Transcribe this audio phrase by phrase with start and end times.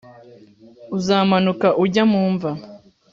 [0.97, 2.51] uzamanuka ujya mu mva